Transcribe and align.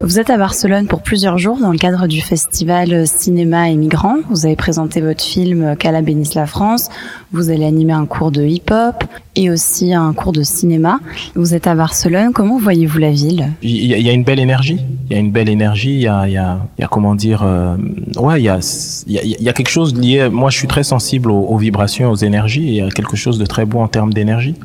Vous 0.00 0.18
êtes 0.18 0.30
à 0.30 0.36
Barcelone 0.36 0.88
pour 0.88 1.00
plusieurs 1.00 1.38
jours 1.38 1.58
dans 1.58 1.70
le 1.70 1.78
cadre 1.78 2.08
du 2.08 2.20
festival 2.20 3.06
Cinéma 3.06 3.70
et 3.70 3.76
Migrants. 3.76 4.16
Vous 4.30 4.46
avez 4.46 4.56
présenté 4.56 5.00
votre 5.00 5.22
film 5.22 5.76
Cala 5.76 6.02
bénisse 6.02 6.34
la 6.34 6.46
France. 6.46 6.88
Vous 7.32 7.50
allez 7.50 7.64
animer 7.64 7.92
un 7.92 8.06
cours 8.06 8.32
de 8.32 8.42
hip-hop 8.42 9.04
et 9.36 9.48
aussi 9.48 9.94
un 9.94 10.12
cours 10.12 10.32
de 10.32 10.42
cinéma. 10.42 10.98
Vous 11.36 11.54
êtes 11.54 11.68
à 11.68 11.76
Barcelone. 11.76 12.32
Comment 12.34 12.58
voyez-vous 12.58 12.98
la 12.98 13.12
ville? 13.12 13.52
Il 13.62 13.86
y, 13.86 14.08
a 14.08 14.12
une 14.12 14.24
belle 14.24 14.40
énergie. 14.40 14.80
Il 15.08 15.12
y 15.12 15.16
a 15.16 15.20
une 15.20 15.30
belle 15.30 15.48
énergie. 15.48 15.94
Il 15.94 16.02
y 16.02 16.08
a, 16.08 16.26
il 16.26 16.32
y 16.32 16.38
a, 16.38 16.58
il 16.78 16.80
y 16.80 16.84
a 16.84 16.88
comment 16.88 17.14
dire 17.14 17.42
euh, 17.44 17.76
Ouais, 18.16 18.40
il 18.40 18.44
y 18.44 18.48
a, 18.48 18.58
il 19.06 19.12
y, 19.12 19.18
a, 19.18 19.22
il 19.22 19.42
y 19.42 19.48
a 19.48 19.52
quelque 19.52 19.70
chose 19.70 19.94
lié. 19.94 20.28
Moi, 20.28 20.50
je 20.50 20.58
suis 20.58 20.68
très 20.68 20.82
sensible 20.82 21.30
aux, 21.30 21.42
aux 21.42 21.58
vibrations, 21.58 22.10
aux 22.10 22.16
énergies. 22.16 22.68
Et 22.68 22.72
il 22.72 22.76
y 22.78 22.82
a 22.82 22.90
quelque 22.90 23.16
chose 23.16 23.38
de 23.38 23.46
très 23.46 23.66
beau 23.66 23.78
en 23.78 23.88
termes 23.88 24.12
d'énergie. 24.12 24.56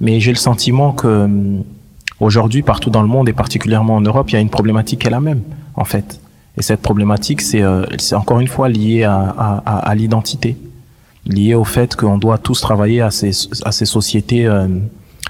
Mais 0.00 0.20
j'ai 0.20 0.30
le 0.30 0.36
sentiment 0.36 0.92
que 0.92 1.28
Aujourd'hui, 2.20 2.62
partout 2.62 2.90
dans 2.90 3.02
le 3.02 3.08
monde 3.08 3.28
et 3.28 3.32
particulièrement 3.32 3.96
en 3.96 4.00
Europe, 4.00 4.30
il 4.30 4.34
y 4.34 4.36
a 4.36 4.40
une 4.40 4.50
problématique 4.50 5.00
qui 5.00 5.06
est 5.06 5.10
la 5.10 5.20
même, 5.20 5.42
en 5.74 5.84
fait. 5.84 6.20
Et 6.58 6.62
cette 6.62 6.80
problématique, 6.80 7.42
c'est 7.42 7.62
euh, 7.62 7.84
encore 8.12 8.40
une 8.40 8.48
fois 8.48 8.68
lié 8.68 9.04
à, 9.04 9.94
l'identité, 9.94 10.56
lié 11.26 11.54
au 11.54 11.64
fait 11.64 11.94
qu'on 11.96 12.16
doit 12.16 12.38
tous 12.38 12.60
travailler 12.60 13.02
à 13.02 13.10
ces, 13.10 13.32
sociétés 13.32 14.46
euh, 14.46 14.66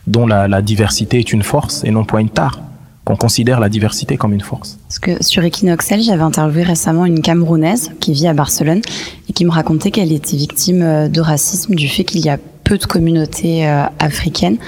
dont 0.06 0.26
la, 0.26 0.62
diversité 0.62 1.18
est 1.18 1.32
une 1.32 1.42
force 1.42 1.82
et 1.84 1.90
non 1.90 2.04
point 2.04 2.20
une 2.20 2.30
tare 2.30 2.60
qu'on 3.04 3.16
considère 3.16 3.60
la 3.60 3.68
diversité 3.68 4.16
comme 4.16 4.32
une 4.32 4.40
force. 4.40 4.78
Sur 5.20 5.45
Equinoxel, 5.45 6.02
j'avais 6.02 6.23
interviewé 6.23 6.64
récemment 6.64 7.04
une 7.04 7.23
Camerounaise 7.23 7.92
qui 8.00 8.12
vit 8.12 8.26
à 8.26 8.34
Barcelone 8.34 8.80
et 9.28 9.32
qui 9.32 9.45
me 9.45 9.50
racontait 9.50 9.92
qu'elle 9.92 10.12
était 10.12 10.37
victime 10.37 10.82
euh, 10.82 11.09
de 11.09 11.20
racisme 11.20 11.74
du 11.74 11.88
fait 11.88 12.04
qu'il 12.04 12.24
y 12.24 12.28
a 12.28 12.38
peu 12.62 12.78
de 12.78 12.84
communautés 12.84 13.64
africaines. 14.00 14.59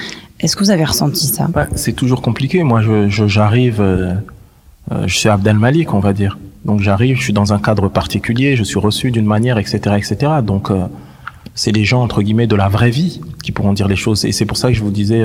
Est-ce 0.41 0.55
que 0.55 0.63
vous 0.63 0.71
avez 0.71 0.85
ressenti 0.85 1.27
ça? 1.27 1.49
Ouais, 1.55 1.67
C'est 1.75 1.95
toujours 1.95 2.23
compliqué. 2.23 2.63
Moi, 2.63 2.81
j'arrive, 3.09 3.81
euh, 3.81 4.15
euh, 4.93 5.07
je 5.07 5.19
suis 5.19 5.29
Abdel 5.29 5.57
Malik, 5.57 5.93
on 5.95 6.01
va 6.01 6.13
dire. 6.13 6.39
Donc 6.65 6.81
j'arrive, 6.81 7.17
je 7.17 7.23
suis 7.23 7.33
dans 7.33 7.53
un 7.53 7.59
cadre 7.59 7.89
particulier, 7.89 8.55
je 8.55 8.63
suis 8.63 8.79
reçu 8.79 9.11
d'une 9.11 9.25
manière, 9.25 9.59
etc., 9.59 9.79
etc. 9.97 10.33
Donc 10.45 10.71
euh, 10.71 10.87
c'est 11.55 11.73
les 11.73 11.85
gens 11.85 12.03
entre 12.03 12.23
guillemets 12.23 12.47
de 12.47 12.57
la 12.57 12.69
vraie 12.69 12.91
vie 12.91 13.21
qui 13.43 13.53
pourront 13.53 13.73
dire 13.73 13.89
les 13.89 13.97
choses. 13.97 14.25
Et 14.25 14.33
c'est 14.33 14.45
pour 14.45 14.57
ça 14.57 14.69
que 14.69 14.75
je 14.75 14.83
vous 14.83 14.91
disais 14.91 15.25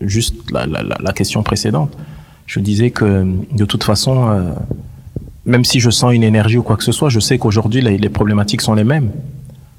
juste 0.00 0.34
la, 0.52 1.12
question 1.12 1.42
précédente. 1.42 1.96
Je 2.46 2.60
disais 2.60 2.90
que 2.90 3.26
de 3.52 3.64
toute 3.64 3.82
façon, 3.82 4.54
même 5.46 5.64
si 5.64 5.80
je 5.80 5.90
sens 5.90 6.12
une 6.12 6.22
énergie 6.22 6.58
ou 6.58 6.62
quoi 6.62 6.76
que 6.76 6.84
ce 6.84 6.92
soit, 6.92 7.08
je 7.08 7.20
sais 7.20 7.38
qu'aujourd'hui 7.38 7.80
les 7.80 8.08
problématiques 8.08 8.60
sont 8.60 8.74
les 8.74 8.84
mêmes 8.84 9.10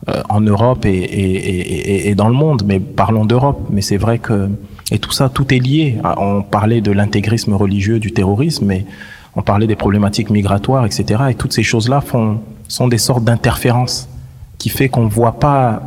euh, 0.08 0.22
en 0.30 0.40
Europe 0.40 0.86
et, 0.86 2.14
dans 2.16 2.28
le 2.28 2.36
monde, 2.36 2.62
mais 2.64 2.80
parlons 2.80 3.26
d'Europe. 3.26 3.60
Mais 3.72 3.82
c'est 3.82 3.98
vrai 3.98 4.20
que 4.20 4.52
et 4.92 5.00
tout 5.00 5.12
ça, 5.12 5.30
tout 5.30 5.52
est 5.52 5.58
lié. 5.58 5.98
On 6.18 6.44
parlait 6.44 6.80
de 6.80 6.92
l'intégrisme 6.92 7.56
religieux, 7.56 7.98
du 7.98 8.12
terrorisme, 8.12 8.68
mais 8.68 8.86
on 9.36 9.42
parlait 9.42 9.66
des 9.66 9.76
problématiques 9.76 10.30
migratoires, 10.30 10.86
etc. 10.86 11.24
Et 11.32 11.34
toutes 11.34 11.54
ces 11.54 11.64
choses-là 11.64 12.04
sont 12.68 12.88
des 12.88 13.00
sortes 13.00 13.24
d'interférences 13.24 14.08
qui 14.60 14.70
fait 14.70 14.90
qu'on 14.90 15.08
voit 15.08 15.40
pas 15.40 15.82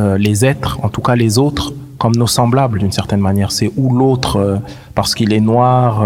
euh, 0.00 0.18
les 0.18 0.44
êtres, 0.44 0.80
en 0.82 0.88
tout 0.88 1.00
cas 1.00 1.14
les 1.14 1.38
autres, 1.38 1.74
comme 1.96 2.16
nos 2.16 2.26
semblables 2.26 2.80
d'une 2.80 2.90
certaine 2.90 3.20
manière. 3.20 3.52
C'est 3.52 3.70
ou 3.76 3.94
l'autre 3.96 4.34
euh, 4.34 4.56
parce 4.96 5.14
qu'il 5.14 5.32
est 5.32 5.38
noir, 5.38 6.04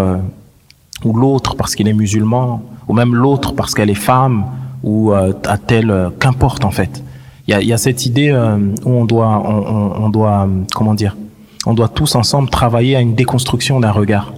ou 1.02 1.14
l'autre 1.14 1.56
parce 1.56 1.74
qu'il 1.74 1.88
est 1.88 1.94
musulman, 1.94 2.60
ou 2.88 2.92
même 2.92 3.14
l'autre 3.14 3.54
parce 3.54 3.72
qu'elle 3.72 3.88
est 3.88 3.94
femme, 3.94 4.44
ou 4.82 5.12
à 5.12 5.56
tel, 5.56 6.10
qu'importe 6.20 6.66
en 6.66 6.70
fait 6.70 7.02
il 7.48 7.52
y 7.52 7.54
a, 7.54 7.62
y 7.62 7.72
a, 7.72 7.78
cette 7.78 8.04
idée 8.04 8.28
euh, 8.28 8.58
où 8.84 8.90
on 8.90 9.06
doit, 9.06 9.42
on, 9.42 10.04
on, 10.04 10.08
doit, 10.10 10.46
comment 10.74 10.94
dire, 10.94 11.16
on 11.64 11.72
doit 11.72 11.88
tous 11.88 12.14
ensemble 12.14 12.50
travailler 12.50 12.94
à 12.94 13.00
une 13.00 13.14
déconstruction 13.14 13.80
d'un 13.80 13.90
regard 13.90 14.34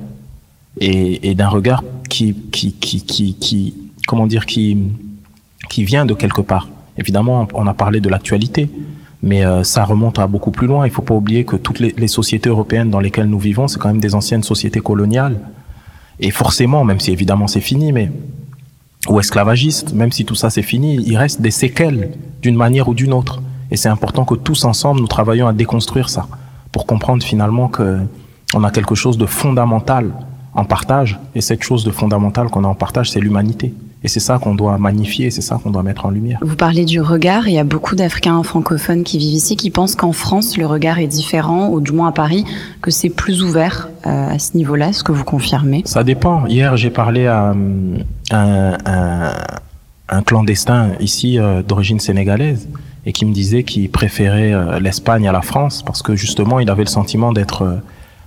et, 0.79 1.29
et 1.29 1.35
d'un 1.35 1.49
regard 1.49 1.83
qui, 2.09 2.35
qui, 2.53 2.73
qui, 2.73 3.03
qui, 3.03 3.35
qui, 3.35 3.75
comment 4.07 4.29
dire, 4.29 4.47
qui, 4.47 4.79
qui 5.69 5.83
vient 5.83 6.07
de 6.07 6.15
quelque 6.15 6.41
part. 6.41 6.69
Évidemment, 6.99 7.49
on 7.53 7.67
a 7.67 7.75
parlé 7.75 8.01
de 8.01 8.09
l'actualité, 8.09 8.71
mais 9.25 9.45
euh, 9.45 9.65
ça 9.65 9.85
remonte 9.85 10.21
à 10.21 10.29
beaucoup 10.29 10.53
plus 10.53 10.69
loin. 10.69 10.87
Il 10.87 10.93
faut 10.93 11.03
pas 11.03 11.15
oublier 11.15 11.45
que 11.45 11.57
toutes 11.57 11.81
les, 11.81 11.93
les 11.99 12.09
sociétés 12.09 12.49
européennes 12.49 12.91
dans 12.91 13.01
lesquelles 13.01 13.29
nous 13.29 13.41
vivons, 13.41 13.67
c'est 13.67 13.81
quand 13.81 13.89
même 13.89 14.01
des 14.01 14.15
anciennes 14.15 14.45
sociétés 14.45 14.81
coloniales. 14.81 15.41
Et 16.21 16.31
forcément, 16.31 16.85
même 16.85 17.01
si 17.01 17.11
évidemment 17.11 17.49
c'est 17.49 17.61
fini, 17.61 17.93
mais 17.93 18.13
ou 19.09 19.19
esclavagiste, 19.19 19.93
même 19.93 20.13
si 20.13 20.25
tout 20.25 20.35
ça 20.35 20.51
c'est 20.51 20.63
fini, 20.63 20.97
il 20.97 21.17
reste 21.17 21.41
des 21.41 21.51
séquelles 21.51 22.11
d'une 22.43 22.57
manière 22.57 22.89
ou 22.89 22.95
d'une 22.95 23.13
autre. 23.13 23.43
Et 23.71 23.77
c'est 23.77 23.89
important 23.89 24.25
que 24.25 24.35
tous 24.35 24.65
ensemble, 24.65 25.01
nous 25.01 25.07
travaillions 25.07 25.47
à 25.47 25.53
déconstruire 25.53 26.09
ça, 26.09 26.27
pour 26.73 26.87
comprendre 26.87 27.23
finalement 27.23 27.69
que 27.69 27.99
on 28.55 28.65
a 28.65 28.71
quelque 28.71 28.95
chose 28.97 29.17
de 29.17 29.27
fondamental 29.27 30.13
en 30.55 30.65
partage, 30.65 31.19
et 31.35 31.41
cette 31.41 31.63
chose 31.63 31.85
de 31.85 31.91
fondamental 31.91 32.49
qu'on 32.49 32.65
a 32.65 32.69
en 32.69 32.75
partage, 32.75 33.11
c'est 33.11 33.21
l'humanité. 33.21 33.73
Et 34.03 34.09
c'est 34.09 34.21
ça 34.21 34.39
qu'on 34.39 34.55
doit 34.55 34.79
magnifier, 34.79 35.31
c'est 35.31 35.43
ça 35.43 35.61
qu'on 35.63 35.71
doit 35.71 35.83
mettre 35.83 36.07
en 36.07 36.11
lumière. 36.11 36.39
Vous 36.41 36.57
parlez 36.57 36.87
du 36.87 37.03
regard, 37.03 37.49
il 37.49 37.55
y 37.55 37.59
a 37.59 37.65
beaucoup 37.65 37.97
d'Africains 37.97 38.43
francophones 38.43 39.05
qui 39.05 39.19
vivent 39.19 39.35
ici 39.35 39.57
qui 39.57 39.71
pensent 39.71 39.95
qu'en 39.95 40.13
France, 40.13 40.57
le 40.57 40.65
regard 40.65 40.99
est 40.99 41.07
différent, 41.07 41.69
ou 41.69 41.81
du 41.81 41.93
moins 41.93 42.09
à 42.09 42.13
Paris, 42.13 42.45
que 42.81 42.91
c'est 42.91 43.11
plus 43.11 43.43
ouvert 43.43 43.91
euh, 44.07 44.35
à 44.35 44.39
ce 44.39 44.57
niveau-là. 44.57 44.89
Est-ce 44.89 45.05
que 45.05 45.13
vous 45.13 45.25
confirmez 45.25 45.83
Ça 45.85 46.03
dépend. 46.03 46.47
Hier, 46.47 46.79
j'ai 46.79 46.89
parlé 46.89 47.27
à 47.27 47.55
un, 48.33 50.23
clandestin 50.25 50.93
ici 50.99 51.39
euh, 51.39 51.63
d'origine 51.63 52.01
sénégalaise 52.01 52.69
et 53.07 53.13
qui 53.13 53.25
me 53.27 53.33
disait 53.33 53.65
qu'il 53.65 53.91
préférait 53.91 54.53
euh, 54.53 54.81
l'Espagne 54.81 55.29
à 55.29 55.33
la 55.33 55.43
France 55.43 55.83
parce 55.83 56.03
que 56.03 56.17
justement, 56.17 56.59
il 56.59 56.71
avait 56.71 56.85
le 56.85 56.89
sentiment 56.89 57.33
d'être... 57.33 57.81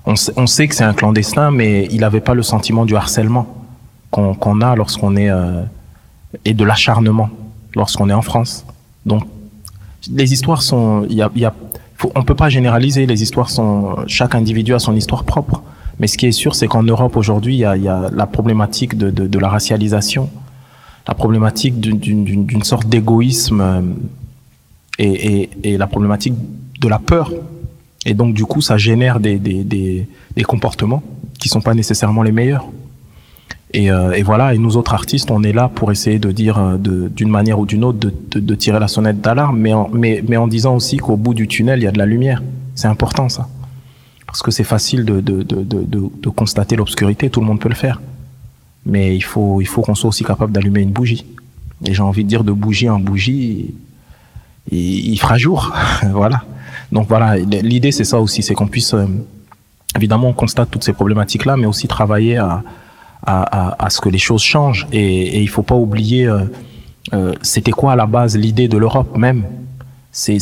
On, 0.06 0.14
on, 0.36 0.48
sait 0.48 0.68
que 0.68 0.76
c'est 0.76 0.84
un 0.84 0.94
clandestin, 0.94 1.50
mais 1.50 1.88
il 1.90 2.02
n'avait 2.02 2.20
pas 2.20 2.34
le 2.34 2.44
sentiment 2.44 2.86
du 2.86 2.96
harcèlement 2.96 3.63
qu'on 4.14 4.36
qu 4.36 4.64
a 4.64 4.76
lorsqu'on 4.76 5.16
est 5.16 5.30
euh, 5.30 5.64
et 6.46 6.54
de 6.54 6.64
l'acharnement 6.64 7.30
lorsqu'on 7.76 8.10
est 8.10 8.14
en 8.14 8.22
France. 8.22 8.66
Donc 9.06 9.24
les 10.10 10.32
histoires 10.34 10.62
sont, 10.62 11.06
il 11.10 11.16
y 11.16 11.22
a, 11.22 11.32
y 11.36 11.46
a 11.46 11.54
on 12.16 12.24
peut 12.24 12.36
pas 12.36 12.50
généraliser. 12.50 13.06
Les 13.06 13.24
histoires 13.24 13.50
sont, 13.50 13.96
chaque 14.08 14.36
individu 14.36 14.74
a 14.74 14.80
son 14.80 14.96
histoire 14.96 15.24
propre. 15.24 15.64
Mais 16.00 16.08
ce 16.08 16.18
qui 16.18 16.26
est 16.26 16.32
sûr, 16.32 16.54
c'est 16.56 16.68
qu'en 16.68 16.84
Europe 16.84 17.16
aujourd'hui, 17.16 17.56
il 17.56 17.60
y 17.60 17.66
a, 17.66 17.78
y 17.78 17.88
a, 17.88 18.10
la 18.12 18.28
problématique 18.28 18.98
de, 18.98 19.10
de, 19.10 19.40
la 19.40 19.48
racialisation, 19.48 20.30
la 21.08 21.14
problématique 21.14 21.80
d'une 21.80 22.64
sorte 22.64 22.88
d'égoïsme 22.88 23.62
et, 25.00 25.42
et, 25.42 25.50
et 25.64 25.78
la 25.78 25.88
problématique 25.88 26.34
de 26.82 26.88
la 26.88 27.00
peur. 27.00 27.32
Et 28.06 28.14
donc 28.16 28.34
du 28.34 28.46
coup, 28.46 28.62
ça 28.62 28.78
génère 28.78 29.20
des, 29.20 29.38
des, 29.38 29.64
des, 29.64 30.08
des 30.36 30.44
comportements 30.44 31.04
qui 31.40 31.48
sont 31.48 31.62
pas 31.62 31.74
nécessairement 31.74 32.24
les 32.24 32.32
meilleurs. 32.32 32.66
Et, 33.74 33.90
euh, 33.90 34.12
et, 34.12 34.22
voilà, 34.22 34.54
et 34.54 34.60
nous 34.60 34.78
autres 34.78 34.94
artistes, 34.94 35.32
on 35.32 35.42
est 35.42 35.52
là 35.52 35.68
pour 35.68 35.92
essayer 35.92 36.20
de 36.20 36.32
dire 36.32 36.60
euh, 36.60 36.78
d'une 36.78 37.30
manière 37.30 37.58
ou 37.60 37.66
d'une 37.66 37.84
autre, 37.84 37.98
de, 37.98 38.14
de, 38.32 38.40
de, 38.40 38.56
tirer 38.56 38.80
la 38.80 38.88
sonnette 38.88 39.20
d'alarme, 39.20 39.58
mais 39.58 39.74
en, 39.74 39.90
mais, 39.92 40.24
mais 40.28 40.38
en 40.38 40.48
disant 40.48 40.76
aussi 40.76 40.98
qu'au 40.98 41.18
bout 41.18 41.34
du 41.34 41.48
tunnel, 41.48 41.80
il 41.80 41.84
y 41.84 41.88
a 41.88 41.92
de 41.92 41.98
la 41.98 42.06
lumière. 42.06 42.44
C'est 42.76 42.88
important 42.88 43.30
ça. 43.30 43.48
Parce 44.28 44.44
que 44.44 44.52
c'est 44.52 44.64
facile 44.64 45.06
de, 45.06 45.22
de, 45.22 45.42
de, 45.42 45.64
de, 45.64 46.30
constater 46.30 46.76
l'obscurité, 46.76 47.30
tout 47.30 47.40
le 47.40 47.48
monde 47.48 47.60
peut 47.60 47.70
le 47.70 47.76
faire. 47.76 48.00
Mais 48.86 49.16
il 49.16 49.22
faut, 49.22 49.60
il 49.60 49.66
faut 49.66 49.82
qu'on 49.82 49.96
soit 49.96 50.10
aussi 50.10 50.24
capable 50.24 50.52
d'allumer 50.52 50.82
une 50.82 50.92
bougie. 50.92 51.26
Et 51.84 51.94
j'ai 51.94 52.02
envie 52.04 52.24
de 52.24 52.30
dire 52.30 52.44
de 52.44 52.52
bougie 52.52 52.90
en 52.90 53.00
bougie, 53.00 53.74
il, 54.72 55.10
il 55.10 55.18
fera 55.18 55.38
jour. 55.38 55.74
voilà. 56.12 56.44
Donc 56.92 57.08
voilà, 57.08 57.38
l'idée 57.38 57.92
c'est 57.92 58.04
ça 58.04 58.20
aussi, 58.20 58.44
c'est 58.44 58.54
qu'on 58.54 58.68
puisse, 58.68 58.94
euh, 58.94 59.08
évidemment, 59.96 60.28
on 60.28 60.34
constate 60.34 60.70
toutes 60.70 60.84
ces 60.84 60.94
problématiques-là, 60.94 61.58
mais 61.58 61.66
aussi 61.66 61.88
travailler 61.88 62.38
à, 62.38 62.62
à, 63.26 63.90
ce 63.90 64.02
que 64.02 64.10
les 64.10 64.18
choses 64.18 64.42
changent. 64.42 64.88
Et, 64.92 65.42
il 65.42 65.50
faut 65.50 65.64
pas 65.64 65.76
oublier, 65.76 66.28
euh, 66.28 66.42
euh, 67.14 67.34
c'était 67.42 67.72
quoi 67.72 67.94
à 67.94 67.96
la 67.96 68.06
base 68.06 68.38
l'idée 68.38 68.68
de 68.68 68.78
l'Europe 68.78 69.18
même? 69.18 69.44
C'est 70.16 70.38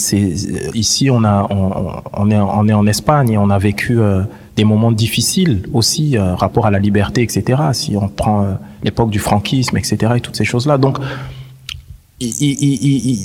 ici 0.73 1.09
on 1.09 1.23
a 1.23 1.47
on, 1.49 2.29
est 2.29 2.37
on 2.37 2.67
est 2.67 2.73
en 2.73 2.85
Espagne 2.87 3.29
et 3.29 3.37
on 3.37 3.49
a 3.49 3.57
vécu 3.57 4.01
euh, 4.01 4.23
des 4.57 4.65
moments 4.65 4.91
difficiles 4.91 5.63
aussi 5.71 6.17
rapport 6.17 6.65
à 6.65 6.71
la 6.71 6.79
liberté 6.79 7.21
etc. 7.21 7.61
Si 7.71 7.95
on 7.95 8.09
prend 8.09 8.57
l'époque 8.83 9.11
du 9.11 9.19
franquisme 9.19 9.77
etc. 9.77 10.11
et 10.17 10.19
toutes 10.19 10.35
ces 10.35 10.43
choses 10.43 10.67
là 10.67 10.77
donc 10.77 10.97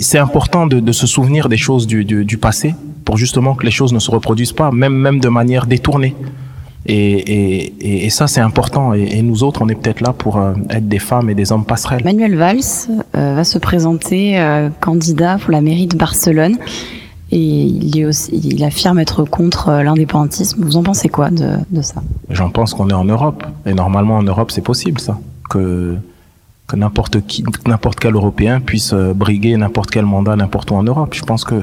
c'est 0.01 0.19
important 0.19 0.69
de, 0.69 0.79
de, 0.79 0.93
se 0.93 1.09
souvenir 1.09 1.49
des 1.49 1.57
choses 1.57 1.89
du, 1.89 2.05
du, 2.05 2.25
du, 2.25 2.39
passé 2.39 2.77
pour 3.05 3.17
justement 3.17 3.57
que 3.57 3.65
les 3.65 3.73
choses 3.73 3.93
ne 3.93 3.99
se 3.99 4.11
reproduisent 4.11 4.53
pas, 4.53 4.71
même, 4.71 4.95
même 4.95 5.21
de 5.21 5.29
manière 5.29 5.67
détournée. 5.67 6.15
Et, 6.89 7.65
et, 7.65 8.07
et 8.07 8.11
ça, 8.11 8.29
c'est 8.29 8.41
important. 8.41 8.95
Et, 8.95 9.03
et, 9.03 9.23
nous 9.23 9.43
autres, 9.43 9.61
on 9.63 9.69
est 9.69 9.75
peut-être 9.75 10.01
là 10.01 10.13
pour 10.13 10.37
euh, 10.37 10.55
être 10.71 10.89
des 10.89 11.01
femmes 11.01 11.29
et 11.29 11.35
des 11.35 11.51
hommes 11.51 11.65
passerelles. 11.65 12.05
Manuel 12.05 12.37
Valls 12.37 12.61
euh, 13.17 13.35
va 13.35 13.45
se 13.45 13.59
présenter 13.59 14.39
euh, 14.39 14.69
candidat 14.81 15.39
pour 15.39 15.51
la 15.51 15.61
mairie 15.61 15.89
de 15.89 15.97
Barcelone. 15.97 16.57
Et 17.33 17.39
il, 17.39 17.99
est 17.99 18.05
aussi, 18.05 18.31
il 18.33 18.63
affirme 18.63 19.01
être 19.01 19.25
contre 19.25 19.83
l'indépendantisme. 19.83 20.63
Vous 20.63 20.77
en 20.77 20.85
pensez 20.85 21.09
quoi 21.09 21.31
de, 21.31 21.57
de 21.71 21.83
ça? 21.83 22.03
J'en 22.31 22.51
pense 22.51 22.73
qu'on 22.73 22.89
est 22.89 22.95
en 22.95 23.05
Europe. 23.05 23.43
Et 23.67 23.75
normalement, 23.75 24.17
en 24.19 24.23
Europe, 24.23 24.53
c'est 24.53 24.65
possible, 24.65 25.01
ça. 25.01 25.19
Que 25.51 25.97
que 26.69 26.75
n'importe 26.75 27.25
qui, 27.29 27.45
n'importe 27.69 28.01
quel 28.01 28.15
Européen 28.15 28.59
puisse 28.59 28.93
briguer 28.93 29.57
n'importe 29.57 29.93
quel 29.93 30.05
mandat 30.05 30.35
n'importe 30.35 30.73
où 30.73 30.75
en 30.75 30.83
Europe. 30.83 31.15
Je 31.15 31.23
pense 31.23 31.45
que 31.45 31.63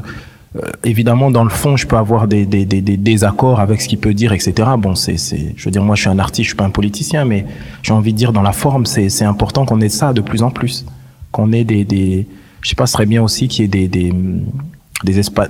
évidemment, 0.84 1.32
dans 1.32 1.44
le 1.44 1.50
fond, 1.50 1.78
je 1.78 1.88
peux 1.88 1.98
avoir 1.98 2.28
des, 2.28 2.46
des, 2.46 2.66
des, 2.66 2.82
des 2.82 2.98
désaccords 2.98 3.60
avec 3.60 3.82
ce 3.82 3.88
qu'il 3.88 4.00
peut 4.00 4.14
dire, 4.14 4.34
etc. 4.34 4.54
Bon, 4.78 4.96
c'est, 4.96 5.18
c'est, 5.18 5.54
je 5.56 5.66
veux 5.66 5.72
dire, 5.72 5.84
moi, 5.84 5.96
je 5.96 6.02
suis 6.02 6.10
un 6.10 6.20
artiste, 6.20 6.44
je 6.44 6.50
suis 6.50 6.58
pas 6.58 6.66
un 6.66 6.70
politicien, 6.70 7.26
mais 7.26 7.46
j'ai 7.82 7.94
envie 7.94 8.14
de 8.14 8.18
dire, 8.18 8.34
dans 8.34 8.42
la 8.42 8.52
forme, 8.52 8.86
c'est, 8.86 9.10
c'est 9.10 9.26
important 9.26 9.66
qu'on 9.66 9.82
ait 9.82 9.90
ça 9.90 10.14
de 10.14 10.22
plus 10.22 10.44
en 10.44 10.52
plus, 10.52 10.86
qu'on 11.32 11.52
ait 11.52 11.64
des, 11.64 11.84
des, 11.86 12.28
je 12.62 12.70
sais 12.70 12.76
pas, 12.76 12.86
ce 12.86 12.94
serait 12.94 13.08
bien 13.08 13.24
aussi 13.24 13.48
qu'il 13.48 13.64
y 13.64 13.66
ait 13.66 13.88
des, 13.88 13.88
des, 13.88 14.14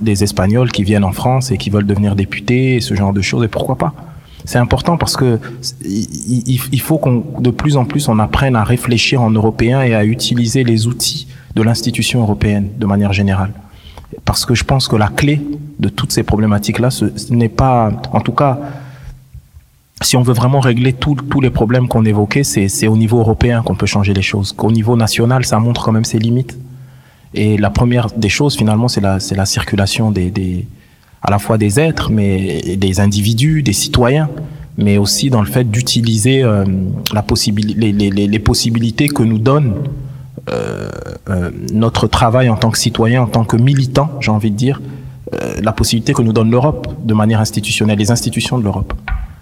des, 0.00 0.22
Espagnols 0.22 0.72
qui 0.72 0.84
viennent 0.84 1.04
en 1.04 1.12
France 1.12 1.50
et 1.50 1.58
qui 1.58 1.68
veulent 1.68 1.86
devenir 1.86 2.16
députés, 2.16 2.76
et 2.76 2.80
ce 2.80 2.94
genre 2.94 3.12
de 3.12 3.20
choses, 3.20 3.44
et 3.44 3.48
pourquoi 3.48 3.76
pas? 3.76 3.92
C'est 4.46 4.58
important 4.58 4.98
parce 4.98 5.16
que 5.16 5.40
il 5.86 6.80
faut 6.82 6.98
qu'on 6.98 7.24
de 7.38 7.48
plus 7.48 7.78
en 7.78 7.86
plus 7.86 8.08
on 8.08 8.18
apprenne 8.18 8.56
à 8.56 8.62
réfléchir 8.62 9.22
en 9.22 9.30
européen 9.30 9.80
et 9.80 9.94
à 9.94 10.04
utiliser 10.04 10.64
les 10.64 10.86
outils 10.86 11.28
de 11.54 11.62
l'institution 11.62 12.20
européenne 12.20 12.68
de 12.78 12.84
manière 12.84 13.14
générale 13.14 13.54
parce 14.24 14.46
que 14.46 14.54
je 14.54 14.64
pense 14.64 14.88
que 14.88 14.96
la 14.96 15.08
clé 15.08 15.40
de 15.78 15.88
toutes 15.88 16.12
ces 16.12 16.22
problématiques-là, 16.22 16.90
ce, 16.90 17.06
n'est 17.30 17.48
pas, 17.48 17.90
en 18.12 18.20
tout 18.20 18.32
cas, 18.32 18.58
si 20.02 20.16
on 20.16 20.22
veut 20.22 20.34
vraiment 20.34 20.60
régler 20.60 20.92
tous 20.92 21.40
les 21.40 21.50
problèmes 21.50 21.88
qu'on 21.88 22.04
évoquait, 22.04 22.44
c'est 22.44 22.86
au 22.86 22.96
niveau 22.96 23.18
européen 23.18 23.62
qu'on 23.62 23.74
peut 23.74 23.86
changer 23.86 24.12
les 24.12 24.22
choses. 24.22 24.52
Qu'au 24.52 24.72
niveau 24.72 24.96
national, 24.96 25.44
ça 25.44 25.58
montre 25.58 25.84
quand 25.84 25.92
même 25.92 26.04
ses 26.04 26.18
limites. 26.18 26.58
Et 27.32 27.56
la 27.56 27.70
première 27.70 28.08
des 28.16 28.28
choses, 28.28 28.56
finalement, 28.56 28.88
c'est 28.88 29.00
la, 29.00 29.18
la 29.34 29.46
circulation 29.46 30.12
à 31.22 31.30
la 31.30 31.38
fois 31.38 31.58
des 31.58 31.80
êtres, 31.80 32.10
mais 32.10 32.76
des 32.76 33.00
individus, 33.00 33.62
des 33.62 33.72
citoyens, 33.72 34.28
mais 34.76 34.98
aussi 34.98 35.30
dans 35.30 35.40
le 35.40 35.46
fait 35.46 35.64
d'utiliser 35.64 36.42
euh, 36.42 36.64
les, 37.78 37.92
les, 38.10 38.38
possibilités 38.38 39.08
que 39.08 39.22
nous 39.22 39.38
donne 39.38 39.72
euh, 39.72 39.78
notre 41.72 42.06
travail 42.06 42.48
en 42.50 42.56
tant 42.56 42.70
que 42.70 42.78
citoyen, 42.78 43.22
en 43.22 43.26
tant 43.26 43.44
que 43.44 43.56
militant, 43.56 44.10
j'ai 44.20 44.30
envie 44.30 44.50
de 44.50 44.56
dire, 44.56 44.80
euh, 45.32 45.60
la 45.62 45.72
possibilité 45.72 46.12
que 46.12 46.22
nous 46.22 46.32
donne 46.32 46.50
l'Europe 46.50 46.88
de 47.02 47.14
manière 47.14 47.40
institutionnelle, 47.40 47.98
les 47.98 48.10
institutions 48.10 48.58
de 48.58 48.64
l'Europe. 48.64 48.92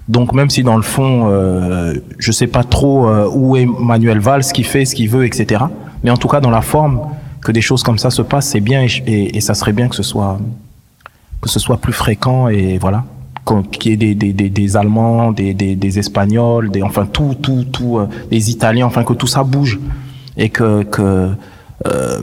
Donc 0.09 0.33
même 0.33 0.51
si 0.51 0.63
dans 0.63 0.77
le 0.77 0.83
fond, 0.83 1.29
euh, 1.29 1.95
je 2.19 2.33
sais 2.33 2.47
pas 2.47 2.65
trop 2.65 3.09
euh, 3.09 3.29
où 3.33 3.57
est 3.57 3.67
Manuel 3.67 4.21
Valls, 4.21 4.45
ce 4.45 4.53
qu'il 4.53 4.65
fait, 4.65 4.85
ce 4.85 4.95
qu'il 4.95 5.09
veut, 5.09 5.25
etc. 5.25 5.65
Mais 6.05 6.11
en 6.11 6.17
tout 6.17 6.29
cas 6.29 6.41
dans 6.41 6.51
la 6.51 6.63
forme, 6.63 7.01
que 7.41 7.53
des 7.53 7.61
choses 7.61 7.83
comme 7.83 7.99
ça 7.99 8.11
se 8.11 8.23
passent, 8.23 8.49
c'est 8.49 8.61
bien 8.61 8.87
et, 9.07 9.41
ça 9.41 9.55
serait 9.55 9.73
bien 9.73 9.89
que 9.89 9.97
ce 9.97 10.03
soit 10.03 10.39
que 11.41 11.49
ce 11.49 11.59
soit 11.59 11.79
plus 11.79 11.93
fréquent 11.93 12.49
et 12.49 12.79
voilà 12.79 13.05
qu'il 13.73 13.91
y 13.91 13.95
ait 13.95 13.97
des, 13.97 14.15
des, 14.15 14.33
des, 14.33 14.49
des 14.49 14.77
Allemands, 14.77 15.33
des 15.33 15.99
Espagnols, 15.99 16.71
des, 16.71 16.83
enfin 16.83 17.07
tout, 17.07 17.35
tout, 17.43 17.65
tout, 17.65 17.99
euh, 17.99 18.09
des 18.31 18.51
Italiens, 18.51 18.87
enfin 18.87 19.03
que 19.03 19.15
tout 19.15 19.27
ça 19.27 19.43
bouge 19.43 19.81
et 20.37 20.49
que, 20.49 20.83
que 20.83 21.31
euh, 21.87 22.21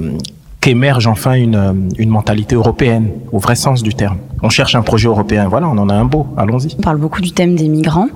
qu'émerge 0.61 1.07
enfin 1.07 1.33
une, 1.33 1.89
une 1.97 2.09
mentalité 2.09 2.55
européenne, 2.55 3.11
au 3.31 3.39
vrai 3.39 3.55
sens 3.55 3.81
du 3.83 3.93
terme. 3.93 4.17
On 4.43 4.49
cherche 4.49 4.75
un 4.75 4.81
projet 4.81 5.07
européen, 5.07 5.47
voilà, 5.47 5.67
on 5.67 5.77
en 5.77 5.89
a 5.89 5.93
un 5.93 6.05
beau, 6.05 6.27
allons-y. 6.37 6.75
On 6.77 6.81
parle 6.81 6.97
beaucoup 6.97 7.21
du 7.21 7.31
thème 7.31 7.55
des 7.55 7.67
migrants. 7.67 8.07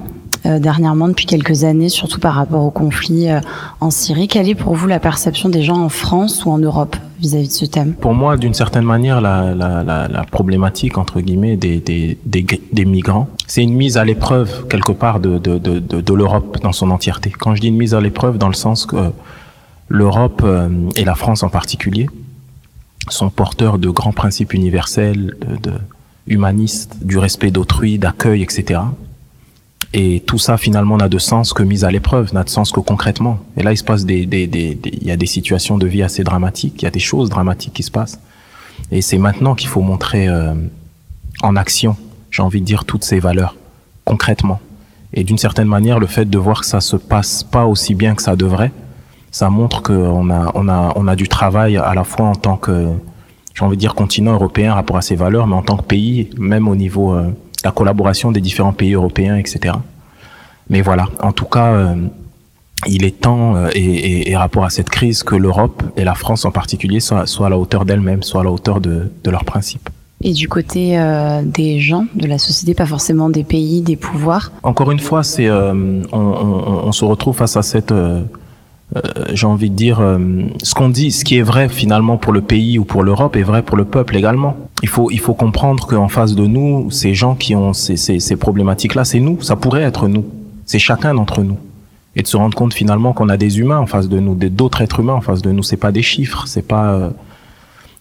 Euh, 0.46 0.60
dernièrement, 0.60 1.08
depuis 1.08 1.26
quelques 1.26 1.64
années, 1.64 1.88
surtout 1.88 2.20
par 2.20 2.34
rapport 2.34 2.66
au 2.66 2.70
conflit 2.70 3.30
euh, 3.30 3.40
en 3.80 3.90
Syrie. 3.90 4.28
Quelle 4.28 4.50
est 4.50 4.56
pour 4.56 4.76
vous 4.76 4.88
la 4.88 5.00
perception 5.00 5.48
des 5.48 5.64
gens 5.64 5.78
en 5.78 5.88
France 5.88 6.44
ou 6.44 6.52
en 6.52 6.58
Europe 6.58 6.98
vis-à-vis 7.22 7.46
-vis 7.46 7.48
de 7.48 7.54
ce 7.54 7.66
thème? 7.66 7.94
Pour 7.94 8.14
moi, 8.14 8.36
d'une 8.36 8.54
certaine 8.54 8.84
manière, 8.84 9.22
la, 9.22 9.56
la, 9.56 9.84
la, 9.84 10.10
la, 10.10 10.24
problématique, 10.26 10.98
entre 10.98 11.22
guillemets, 11.22 11.56
des, 11.56 11.80
des, 11.80 12.18
des, 12.26 12.46
des 12.74 12.86
migrants, 12.86 13.28
c'est 13.48 13.64
une 13.64 13.74
mise 13.74 13.96
à 13.96 14.04
l'épreuve, 14.04 14.68
quelque 14.68 14.92
part, 14.92 15.22
de, 15.22 15.38
de, 15.38 15.58
de 16.10 16.14
l'Europe 16.14 16.58
dans 16.62 16.74
son 16.74 16.92
entièreté. 16.92 17.30
Quand 17.30 17.56
je 17.56 17.62
dis 17.62 17.70
une 17.70 17.78
mise 17.78 17.94
à 17.94 18.02
l'épreuve, 18.02 18.38
dans 18.38 18.50
le 18.50 18.54
sens 18.66 18.86
que 18.86 18.98
l'Europe 19.94 20.42
euh, 20.44 20.90
et 20.96 21.06
la 21.06 21.14
France 21.14 21.44
en 21.44 21.50
particulier 21.50 22.10
sont 23.10 23.30
porteurs 23.30 23.78
de 23.78 23.90
grands 23.90 24.12
principes 24.12 24.54
universels, 24.54 25.36
de, 25.40 25.70
de 25.70 25.78
humanistes, 26.26 26.98
du 27.02 27.20
respect 27.20 27.52
d'autrui, 27.52 28.00
d'accueil, 28.00 28.42
etc. 28.42 28.80
Et 29.94 30.24
tout 30.26 30.40
ça 30.40 30.58
finalement 30.58 30.98
n'a 30.98 31.10
de 31.10 31.20
sens 31.20 31.54
que 31.54 31.62
mise 31.62 31.84
à 31.84 31.92
l'épreuve, 31.92 32.34
n'a 32.34 32.44
de 32.44 32.50
sens 32.50 32.72
que 32.72 32.80
concrètement. 32.80 33.40
Et 33.56 33.62
là, 33.62 33.72
il 33.72 33.78
se 33.78 33.84
passe 33.84 34.04
des, 34.04 34.26
des, 34.26 34.48
des, 34.48 34.74
des, 34.74 34.90
il 34.90 35.08
y 35.08 35.12
a 35.12 35.18
des 35.18 35.28
situations 35.28 35.78
de 35.78 35.86
vie 35.86 36.02
assez 36.02 36.24
dramatiques, 36.24 36.82
il 36.82 36.86
y 36.86 36.88
a 36.88 36.92
des 36.92 37.00
choses 37.00 37.30
dramatiques 37.30 37.74
qui 37.74 37.84
se 37.84 37.92
passent. 37.92 38.20
Et 38.92 39.04
c'est 39.04 39.20
maintenant 39.20 39.54
qu'il 39.54 39.70
faut 39.70 39.82
montrer 39.82 40.28
euh, 40.28 40.56
en 41.44 41.56
action, 41.56 41.96
j'ai 42.32 42.42
envie 42.42 42.62
de 42.62 42.66
dire, 42.66 42.86
toutes 42.86 43.04
ces 43.04 43.20
valeurs 43.20 43.56
concrètement. 44.06 44.60
Et 45.14 45.24
d'une 45.24 45.38
certaine 45.38 45.68
manière, 45.68 46.00
le 46.00 46.08
fait 46.08 46.26
de 46.26 46.38
voir 46.40 46.62
que 46.62 46.66
ça 46.66 46.82
se 46.82 46.96
passe 46.96 47.44
pas 47.44 47.68
aussi 47.68 47.94
bien 47.94 48.16
que 48.16 48.24
ça 48.24 48.36
devrait, 48.36 48.72
ça 49.34 49.50
montre 49.50 49.82
qu'on 49.82 50.30
a, 50.30 50.52
on 50.54 50.70
a, 50.70 50.94
on 50.96 51.08
a 51.08 51.16
du 51.16 51.28
travail 51.28 51.76
à 51.76 51.94
la 51.96 52.04
fois 52.04 52.28
en 52.28 52.36
tant 52.36 52.56
que, 52.56 52.88
j'ai 53.56 53.66
envie 53.66 53.76
de 53.76 53.82
dire, 53.82 53.96
continent 53.96 54.34
européen 54.34 54.76
rapport 54.76 54.96
à 54.96 55.02
ces 55.02 55.16
valeurs, 55.16 55.48
mais 55.48 55.56
en 55.56 55.64
tant 55.64 55.76
que 55.76 55.84
pays, 55.84 56.30
même 56.38 56.68
au 56.68 56.76
niveau 56.76 57.14
euh, 57.14 57.32
la 57.66 57.72
collaboration 57.72 58.32
des 58.32 58.42
différents 58.42 58.74
pays 58.74 58.94
européens, 58.94 59.36
etc. 59.36 59.76
Mais 60.70 60.82
voilà, 60.82 61.08
en 61.20 61.32
tout 61.32 61.46
cas, 61.46 61.74
euh, 61.74 61.96
il 62.88 63.04
est 63.04 63.22
temps, 63.22 63.56
euh, 63.56 63.70
et, 63.74 63.84
et, 63.84 64.32
et, 64.32 64.38
rapport 64.38 64.66
à 64.66 64.70
cette 64.70 64.92
crise, 64.92 65.24
que 65.24 65.36
l'Europe 65.36 65.82
et 65.98 66.04
la 66.04 66.14
France 66.14 66.46
en 66.46 66.52
particulier 66.52 67.00
soient, 67.00 67.26
soient 67.26 67.48
à 67.48 67.50
la 67.50 67.58
hauteur 67.58 67.86
d'elles-mêmes, 67.86 68.22
soient 68.22 68.42
à 68.42 68.44
la 68.44 68.52
hauteur 68.52 68.82
de, 68.82 69.12
de 69.24 69.32
leurs 69.32 69.46
principes. 69.46 69.90
Et 70.22 70.32
du 70.32 70.48
côté 70.48 70.98
euh, 71.00 71.42
des 71.44 71.80
gens, 71.80 72.06
de 72.14 72.28
la 72.28 72.38
société, 72.38 72.76
pas 72.76 72.86
forcément 72.86 73.30
des 73.30 73.44
pays, 73.44 73.82
des 73.82 73.96
pouvoirs? 73.98 74.52
Encore 74.62 74.92
une 74.92 75.00
fois, 75.00 75.24
c'est, 75.24 75.48
euh, 75.48 76.04
on, 76.12 76.18
on, 76.18 76.88
on, 76.88 76.92
se 76.92 77.04
retrouve 77.04 77.36
face 77.36 77.58
à 77.58 77.64
cette 77.64 77.92
euh, 77.92 78.22
j'ai 79.34 79.48
envie 79.48 79.70
de 79.70 79.76
dire, 79.76 80.00
euh, 80.00 80.20
ce 80.62 80.76
qu'on 80.76 80.90
dit, 80.90 81.12
ce 81.12 81.26
qui 81.26 81.38
est 81.38 81.42
vrai 81.42 81.70
finalement 81.70 82.18
pour 82.18 82.34
le 82.34 82.42
pays 82.42 82.78
ou 82.78 82.86
pour 82.86 83.04
l'Europe 83.04 83.36
est 83.36 83.44
vrai 83.44 83.64
pour 83.64 83.78
le 83.78 83.86
peuple 83.86 84.16
également. 84.16 84.56
Il 84.84 84.90
faut, 84.90 85.10
il 85.10 85.20
faut 85.20 85.34
comprendre 85.34 85.88
qu'en 85.88 86.10
face 86.10 86.36
de 86.36 86.46
nous, 86.46 86.92
ces 86.92 87.14
gens 87.16 87.36
qui 87.36 87.56
ont 87.56 87.74
ces, 87.74 87.98
ces, 87.98 88.20
ces 88.20 88.36
problématiques-là, 88.36 89.04
c'est 89.04 89.20
nous, 89.20 89.42
ça 89.42 89.56
pourrait 89.56 89.84
être 89.84 90.08
nous, 90.08 90.26
c'est 90.66 90.80
chacun 90.80 91.14
d'entre 91.14 91.42
nous. 91.42 91.58
Et 92.16 92.22
de 92.22 92.28
se 92.28 92.38
rendre 92.38 92.56
compte 92.56 92.76
finalement 92.76 93.14
qu'on 93.14 93.30
a 93.30 93.38
des 93.38 93.60
humains 93.60 93.80
en 93.80 93.88
face 93.88 94.08
de 94.08 94.20
nous, 94.20 94.36
d'autres 94.36 94.82
êtres 94.82 95.00
humains 95.00 95.14
en 95.16 95.22
face 95.22 95.42
de 95.42 95.52
nous. 95.52 95.64
C'est 95.64 95.78
pas 95.78 95.92
des 95.92 96.04
chiffres, 96.04 96.44
c'est 96.46 96.68
pas, 96.68 96.94
euh, 96.94 97.10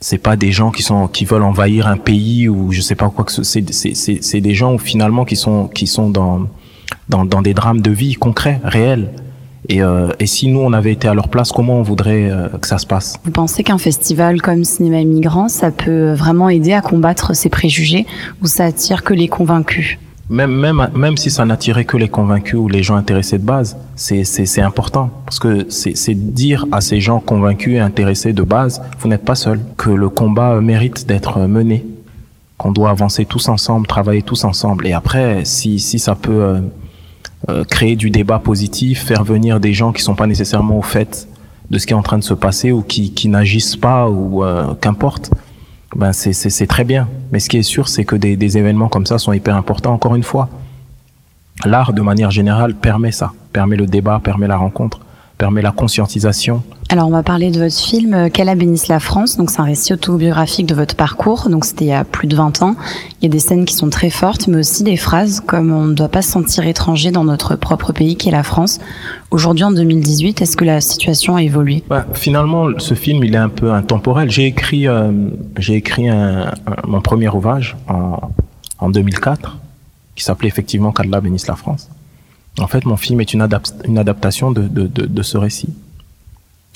c'est 0.01 0.19
pas 0.19 0.37
des 0.37 0.53
gens 0.53 0.71
qui 0.71 0.83
sont, 0.83 1.07
qui 1.09 1.25
veulent 1.25 1.43
envahir 1.43 1.87
un 1.87 1.97
pays 1.97 2.47
ou 2.47 2.73
je 2.73 2.83
sais 2.83 2.95
pas 2.95 3.09
quoi 3.09 3.25
que 3.25 3.33
c'est, 3.33 3.73
c'est, 3.73 3.95
c'est 3.95 4.41
des 4.43 4.55
gens 4.55 4.77
finalement 4.77 5.25
qui 5.25 5.37
sont, 5.37 5.69
qui 5.69 5.87
sont 5.87 6.11
dans, 6.11 6.47
dans, 7.09 7.25
dans 7.25 7.41
des 7.41 7.55
drames 7.55 7.81
de 7.81 7.91
vie 7.91 8.13
concrets, 8.13 8.61
réels. 8.65 9.09
Et, 9.69 9.83
euh, 9.83 10.09
et, 10.19 10.27
si 10.27 10.49
nous, 10.49 10.61
on 10.61 10.73
avait 10.73 10.93
été 10.93 11.07
à 11.07 11.15
leur 11.15 11.29
place, 11.29 11.53
comment 11.53 11.79
on 11.79 11.83
voudrait 11.83 12.31
euh, 12.31 12.49
que 12.49 12.67
ça 12.67 12.79
se 12.79 12.87
passe? 12.87 13.19
Vous 13.25 13.31
pensez 13.31 13.63
qu'un 13.63 13.79
festival 13.79 14.43
comme 14.43 14.65
Cinéma 14.65 15.01
Immigrant, 15.01 15.49
ça 15.49 15.71
peut 15.71 16.13
vraiment 16.13 16.49
aider 16.49 16.73
à 16.73 16.81
combattre 16.81 17.35
ces 17.37 17.49
préjugés 17.49 18.07
ou 18.43 18.47
ça 18.47 18.65
attire 18.65 19.05
que 19.05 19.15
les 19.15 19.29
convaincus? 19.29 19.99
Même, 20.31 20.53
même, 20.53 20.89
même 20.95 21.17
si 21.17 21.31
ça 21.31 21.45
n'attirait 21.45 21.85
que 21.85 21.97
les 21.97 22.09
convaincus 22.09 22.59
ou 22.59 22.67
les 22.67 22.83
gens 22.83 22.97
intéressés 22.97 23.39
de 23.39 23.45
base, 23.45 23.77
c'est 23.95 24.63
important. 24.63 25.11
Parce 25.27 25.39
que 25.39 25.67
c'est 25.69 26.15
dire 26.15 26.67
à 26.73 26.81
ces 26.81 27.01
gens 27.01 27.21
convaincus 27.21 27.75
et 27.75 27.81
intéressés 27.81 28.33
de 28.33 28.43
base, 28.43 28.83
vous 28.99 29.09
n'êtes 29.09 29.25
pas 29.25 29.35
seul, 29.35 29.61
que 29.77 29.91
le 29.91 30.09
combat 30.09 30.61
mérite 30.61 31.07
d'être 31.07 31.39
mené, 31.41 31.85
qu'on 32.57 32.73
doit 32.73 32.91
avancer 32.91 33.27
tous 33.27 33.49
ensemble, 33.49 33.87
travailler 33.87 34.23
tous 34.23 34.45
ensemble. 34.45 34.87
Et 34.87 34.93
après, 34.93 35.45
si, 35.45 35.79
si 35.79 35.99
ça 35.99 36.15
peut... 36.15 36.43
Euh, 36.43 36.61
euh, 37.49 37.65
créer 37.65 37.97
du 37.97 38.11
débat 38.11 38.39
positif, 38.39 39.05
faire 39.05 39.25
venir 39.25 39.61
des 39.61 39.73
gens 39.73 39.93
qui 39.93 40.03
sont 40.03 40.15
pas 40.15 40.27
nécessairement 40.27 40.79
au 40.79 40.83
fait 40.83 41.29
de 41.71 41.79
ce 41.79 41.87
qui 41.87 41.93
est 41.93 41.97
en 41.97 42.03
train 42.03 42.19
de 42.19 42.25
se 42.25 42.35
passer 42.35 42.71
ou 42.73 42.83
qui, 42.83 43.29
n'agissent 43.29 43.77
pas 43.77 44.09
ou 44.09 44.45
euh, 44.45 44.75
qu'importe, 44.81 45.31
ben 45.97 46.13
c'est 46.13 46.67
très 46.67 46.85
bien. 46.85 47.09
Mais 47.33 47.41
ce 47.41 47.49
qui 47.49 47.57
est 47.59 47.63
sûr, 47.63 47.89
c'est 47.89 48.05
que 48.05 48.17
des 48.17 48.59
événements 48.59 48.89
comme 48.89 49.07
ça 49.07 49.19
sont 49.19 49.33
hyper 49.33 49.57
importants. 49.57 49.93
Encore 49.93 50.15
une 50.15 50.23
fois, 50.23 50.49
l'art 51.65 51.93
de 51.93 52.03
manière 52.03 52.31
générale 52.31 52.75
permet 52.75 53.13
ça, 53.13 53.33
permet 53.53 53.77
le 53.77 53.87
débat, 53.87 54.21
permet 54.23 54.47
la 54.47 54.57
rencontre, 54.57 55.01
permet 55.43 55.61
la 55.61 55.73
conscientisation. 55.73 56.63
Alors, 56.89 57.09
on 57.09 57.11
va 57.11 57.25
parler 57.25 57.51
de 57.51 57.59
votre 57.59 57.75
film 57.77 58.31
Qu'Allah 58.31 58.55
bénisse 58.55 58.87
la 58.87 59.01
France. 59.01 59.37
Donc, 59.37 59.51
c'est 59.51 59.59
un 59.59 59.65
récit 59.65 59.93
autobiographique 59.93 60.67
de 60.67 60.75
votre 60.77 60.95
parcours. 60.95 61.49
Donc, 61.51 61.65
c'était 61.65 61.87
il 61.87 61.89
y 61.89 61.93
a 61.93 62.05
plus 62.05 62.29
de 62.29 62.37
20 62.37 62.63
ans. 62.63 62.77
Il 63.21 63.25
y 63.25 63.27
a 63.27 63.29
des 63.29 63.41
scènes 63.41 63.65
qui 63.65 63.75
sont 63.75 63.91
très 63.91 64.09
fortes, 64.09 64.47
mais 64.47 64.59
aussi 64.59 64.85
des 64.85 64.97
phrases 64.97 65.41
comme 65.41 65.73
on 65.73 65.87
ne 65.87 65.95
doit 65.95 66.11
pas 66.11 66.23
se 66.23 66.31
sentir 66.31 66.65
étranger 66.65 67.11
dans 67.11 67.25
notre 67.25 67.57
propre 67.57 67.93
pays 67.93 68.15
qui 68.15 68.29
est 68.29 68.31
la 68.31 68.45
France. 68.45 68.79
Aujourd'hui, 69.33 69.65
en 69.65 69.73
2018, 69.73 70.43
est-ce 70.43 70.57
que 70.57 70.65
la 70.65 70.81
situation 70.81 71.35
a 71.35 71.43
évolué? 71.43 71.83
Bah, 71.89 72.07
Finalement, 72.13 72.69
ce 72.79 72.95
film, 72.95 73.25
il 73.25 73.35
est 73.35 73.39
un 73.39 73.49
peu 73.49 73.73
intemporel. 73.73 74.31
J'ai 74.31 74.47
écrit, 74.47 74.87
euh, 74.87 75.11
j'ai 75.59 75.75
écrit 75.75 76.09
un, 76.09 76.53
un, 76.69 76.87
mon 76.87 77.01
premier 77.01 77.29
ouvrage 77.29 77.77
en, 77.89 78.31
en 78.79 78.91
2004 78.91 79.59
qui 80.15 80.23
s'appelait 80.23 80.47
effectivement 80.47 80.93
Qu'Allah 80.93 81.21
bénisse 81.21 81.49
la 81.49 81.57
France. 81.57 81.89
En 82.59 82.67
fait, 82.67 82.85
mon 82.85 82.97
film 82.97 83.21
est 83.21 83.33
une, 83.33 83.41
adap 83.41 83.67
une 83.85 83.99
adaptation 83.99 84.53
de, 84.53 85.23
ce 85.23 85.39
récit. 85.39 85.71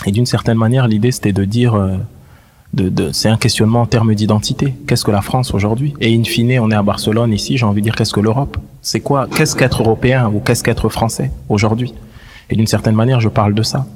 Et 0.07 0.13
d'une 0.13 0.27
certaine 0.27 0.57
manière, 0.57 0.89
l'idée, 0.89 1.13
c'était 1.13 1.33
de 1.33 1.45
dire, 1.45 1.75
euh, 1.75 1.97
de, 2.73 3.13
c'est 3.13 3.29
un 3.29 3.37
questionnement 3.37 3.83
en 3.83 3.87
termes 3.87 4.15
d'identité. 4.15 4.75
Qu'est-ce 4.87 5.05
que 5.05 5.11
la 5.11 5.23
France 5.23 5.55
aujourd'hui? 5.55 5.95
Et 6.01 6.15
in 6.15 6.25
fine, 6.25 6.59
on 6.61 6.71
est 6.71 6.75
à 6.75 6.83
Barcelone 6.83 7.33
ici, 7.33 7.57
j'ai 7.57 7.67
envie 7.67 7.81
de 7.81 7.87
dire, 7.87 7.95
qu'est-ce 7.95 8.13
que 8.13 8.21
l'Europe? 8.21 8.57
C'est 8.83 9.01
quoi? 9.01 9.27
Qu'est-ce 9.27 9.57
qu'être 9.57 9.83
européen 9.83 10.29
ou 10.29 10.41
qu'est-ce 10.41 10.65
qu'être 10.65 10.89
français 10.89 11.31
aujourd'hui? 11.49 11.93
Et 12.51 12.57
d'une 12.57 12.67
certaine 12.67 12.95
manière, 12.95 13.21
je 13.21 13.29
parle 13.29 13.55
de 13.55 13.63
ça. 13.63 13.87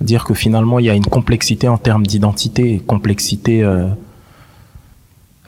Dire 0.00 0.24
que 0.24 0.34
finalement, 0.34 0.78
il 0.78 0.86
y 0.86 0.90
a 0.90 0.94
une 0.94 1.06
complexité 1.06 1.68
en 1.68 1.78
termes 1.78 2.06
d'identité, 2.06 2.82
complexité... 2.86 3.62
Euh, 3.62 3.88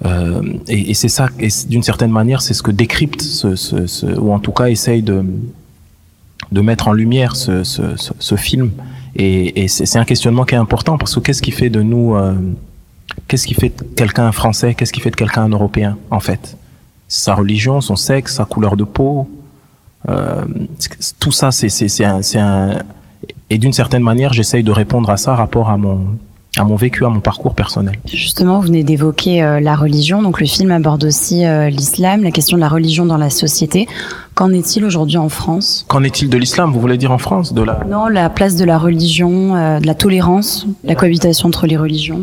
Euh, 0.04 0.42
et, 0.68 0.92
c'est 0.94 1.08
ça, 1.08 1.28
et 1.38 1.48
d'une 1.68 1.82
certaine 1.82 2.10
manière, 2.10 2.42
c'est 2.42 2.54
ce 2.54 2.62
que 2.62 2.70
décrypte, 2.70 3.22
ce, 3.22 3.56
ce, 3.56 3.86
ce, 3.86 4.06
ou 4.06 4.32
en 4.32 4.38
tout 4.38 4.52
cas 4.52 4.66
essaye 4.66 5.02
de, 5.02 5.24
de 6.52 6.60
mettre 6.60 6.88
en 6.88 6.92
lumière 6.92 7.34
ce, 7.34 7.62
ce 7.64 8.36
film. 8.36 8.72
Et, 9.18 9.68
c'est 9.68 9.98
un 9.98 10.04
questionnement 10.04 10.44
qui 10.44 10.54
est 10.54 10.58
important 10.58 10.98
parce 10.98 11.14
que 11.14 11.20
qu'est-ce 11.20 11.40
qui 11.40 11.50
fait 11.50 11.70
de 11.70 11.80
nous, 11.80 12.14
euh, 12.14 12.34
qu'est-ce 13.28 13.46
qui 13.46 13.54
fait 13.54 13.70
de 13.70 13.82
quelqu'un 13.94 14.30
français, 14.32 14.74
qu'est-ce 14.74 14.92
qui 14.92 15.00
fait 15.00 15.10
de 15.10 15.16
quelqu'un 15.16 15.44
un 15.44 15.48
européen 15.48 15.96
en 16.10 16.20
fait? 16.20 16.56
Sa 17.08 17.34
religion, 17.34 17.80
son 17.80 17.96
sexe, 17.96 18.34
sa 18.36 18.44
couleur 18.44 18.76
de 18.76 18.84
peau, 18.84 19.28
euh, 20.08 20.44
tout 21.18 21.32
ça, 21.32 21.50
c'est 21.50 22.04
un, 22.04 22.20
un, 22.34 22.78
et 23.48 23.58
d'une 23.58 23.72
certaine 23.72 24.02
manière, 24.02 24.32
j'essaye 24.32 24.62
de 24.62 24.72
répondre 24.72 25.08
à 25.08 25.16
ça 25.16 25.34
rapport 25.34 25.70
à 25.70 25.76
mon 25.76 26.18
à 26.58 26.64
mon 26.64 26.76
vécu, 26.76 27.04
à 27.04 27.08
mon 27.08 27.20
parcours 27.20 27.54
personnel. 27.54 27.96
Justement, 28.06 28.58
vous 28.58 28.66
venez 28.66 28.82
d'évoquer 28.82 29.42
euh, 29.42 29.60
la 29.60 29.76
religion, 29.76 30.22
donc 30.22 30.40
le 30.40 30.46
film 30.46 30.70
aborde 30.70 31.04
aussi 31.04 31.44
euh, 31.44 31.68
l'islam, 31.68 32.22
la 32.22 32.30
question 32.30 32.56
de 32.56 32.62
la 32.62 32.68
religion 32.68 33.04
dans 33.04 33.18
la 33.18 33.30
société. 33.30 33.86
Qu'en 34.34 34.50
est-il 34.52 34.84
aujourd'hui 34.84 35.18
en 35.18 35.28
France? 35.28 35.84
Qu'en 35.88 36.02
est-il 36.02 36.30
de 36.30 36.38
l'islam? 36.38 36.72
Vous 36.72 36.80
voulez 36.80 36.96
dire 36.96 37.12
en 37.12 37.18
France 37.18 37.52
de 37.52 37.62
la... 37.62 37.80
Non, 37.88 38.08
la 38.08 38.30
place 38.30 38.56
de 38.56 38.64
la 38.64 38.78
religion, 38.78 39.54
euh, 39.54 39.80
de 39.80 39.86
la 39.86 39.94
tolérance, 39.94 40.66
la 40.84 40.94
cohabitation 40.94 41.48
entre 41.48 41.66
les 41.66 41.76
religions. 41.76 42.22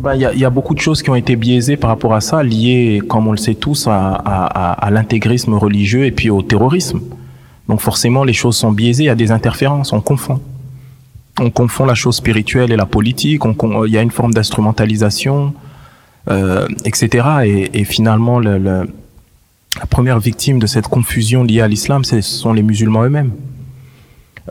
Ben, 0.00 0.14
il 0.14 0.22
y, 0.22 0.26
a, 0.26 0.34
y, 0.34 0.44
a, 0.44 0.50
beaucoup 0.50 0.74
de 0.74 0.80
choses 0.80 1.02
qui 1.02 1.10
ont 1.10 1.14
été 1.14 1.36
biaisées 1.36 1.76
par 1.76 1.90
rapport 1.90 2.14
à 2.14 2.20
ça, 2.20 2.42
liées, 2.42 3.00
comme 3.08 3.28
on 3.28 3.32
le 3.32 3.36
sait 3.38 3.54
tous, 3.54 3.86
à, 3.86 3.92
à, 3.92 4.72
à 4.72 4.90
l'intégrisme 4.90 5.54
religieux 5.54 6.04
et 6.04 6.10
puis 6.10 6.30
au 6.30 6.42
terrorisme. 6.42 7.00
Donc 7.68 7.80
forcément, 7.80 8.24
les 8.24 8.32
choses 8.32 8.56
sont 8.56 8.72
biaisées, 8.72 9.04
il 9.04 9.06
y 9.06 9.10
a 9.10 9.14
des 9.14 9.30
interférences, 9.30 9.92
on 9.92 10.00
confond 10.00 10.40
on 11.40 11.50
confond 11.50 11.84
la 11.84 11.94
chose 11.94 12.16
spirituelle 12.16 12.72
et 12.72 12.76
la 12.76 12.86
politique, 12.86 13.42
il 13.44 13.92
y 13.92 13.98
a 13.98 14.02
une 14.02 14.10
forme 14.10 14.32
d'instrumentalisation, 14.32 15.54
euh, 16.30 16.66
etc. 16.84 17.70
Et, 17.72 17.84
finalement, 17.84 18.38
le, 18.38 18.58
le, 18.58 18.88
la 19.78 19.86
première 19.86 20.20
victime 20.20 20.58
de 20.58 20.66
cette 20.66 20.86
confusion 20.86 21.42
liée 21.42 21.60
à 21.60 21.68
l'islam, 21.68 22.04
ce 22.04 22.20
sont 22.20 22.52
les 22.52 22.62
musulmans 22.62 23.04
eux-mêmes. 23.04 23.32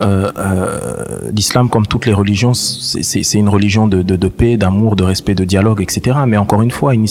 Euh, 0.01 0.31
euh, 0.37 1.31
l'islam, 1.31 1.69
comme 1.69 1.85
toutes 1.87 2.05
les 2.05 2.13
religions, 2.13 2.53
c'est 2.53 3.33
une 3.33 3.49
religion 3.49 3.87
de, 3.87 4.27
paix, 4.27 4.57
d'amour, 4.57 4.95
de 4.95 5.03
respect, 5.03 5.35
de 5.35 5.45
dialogue, 5.45 5.81
etc. 5.81 6.17
Mais 6.27 6.37
encore 6.37 6.63
une 6.63 6.71
fois, 6.71 6.93
une, 6.93 7.05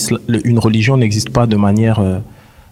une 0.45 0.59
religion 0.59 0.97
n'existe 0.97 1.31
pas 1.31 1.47
de 1.47 1.57
manière 1.57 2.03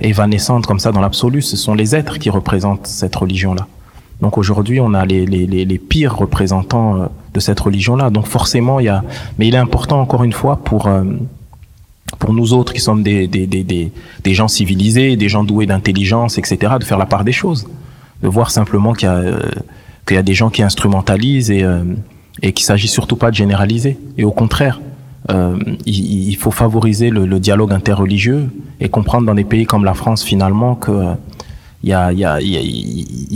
évanescente 0.01 0.67
comme 0.67 0.81
ça 0.81 0.93
dans 0.93 1.01
l'absolu. 1.01 1.41
Ce 1.41 1.57
sont 1.57 1.75
les 1.75 1.95
êtres 1.95 2.19
qui 2.19 2.29
représentent 2.29 2.87
cette 2.87 3.15
religion-là. 3.17 3.67
Donc 4.21 4.37
aujourd'hui, 4.37 4.81
on 4.81 4.93
a 4.95 5.07
les, 5.07 5.25
les, 5.25 5.47
les, 5.47 5.79
pires 5.79 6.17
représentants 6.17 6.97
euh, 6.97 7.07
de 7.33 7.41
cette 7.41 7.59
religion-là. 7.59 8.11
Donc 8.11 8.27
forcément, 8.27 8.81
il 8.81 8.87
y 8.87 8.89
a. 8.89 9.03
Mais 9.39 9.49
il 9.49 9.55
est 9.55 9.59
important, 9.59 10.01
encore 10.01 10.25
une 10.25 10.33
fois, 10.33 10.57
pour 10.57 10.87
euh, 10.87 11.05
pour 12.19 12.35
nous 12.35 12.53
autres 12.53 12.73
qui 12.73 12.81
sommes 12.81 13.03
des, 13.03 13.29
des, 13.29 13.47
des, 13.47 13.65
des, 13.65 14.35
gens 14.35 14.49
civilisés, 14.49 15.17
des 15.17 15.29
gens 15.29 15.45
doués 15.45 15.67
d'intelligence, 15.67 16.37
etc., 16.39 16.75
de 16.79 16.85
faire 16.85 16.99
la 16.99 17.07
part 17.07 17.25
des 17.25 17.33
choses, 17.33 17.67
de 18.23 18.29
voir 18.29 18.51
simplement 18.51 18.93
qu'il 18.93 19.09
y 19.09 19.11
a 19.11 19.15
euh, 19.15 19.41
qu'il 20.07 20.17
y 20.17 20.19
a 20.19 20.23
des 20.23 20.35
gens 20.35 20.51
qui 20.51 20.63
instrumentalisent 20.63 21.51
et 21.51 21.65
et 22.43 22.53
qu'il 22.53 22.65
s'agit 22.65 22.89
surtout 22.89 23.17
pas 23.17 23.31
de 23.31 23.37
généraliser. 23.37 23.99
Et 24.17 24.25
au 24.25 24.33
contraire, 24.33 24.81
il, 25.87 26.37
faut 26.37 26.51
favoriser 26.51 27.11
le, 27.11 27.39
dialogue 27.39 27.73
interreligieux 27.73 28.49
et 28.81 28.89
comprendre 28.89 29.27
dans 29.27 29.35
des 29.35 29.45
pays 29.45 29.67
comme 29.67 29.85
la 29.85 29.95
France 29.95 30.25
finalement 30.25 30.75
que 30.75 31.15
il 31.83 31.89
y 31.91 31.95